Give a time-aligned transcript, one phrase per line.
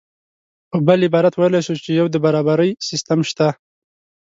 [0.69, 3.47] په بل عبارت ویلی شو چې یو د برابرۍ سیستم شته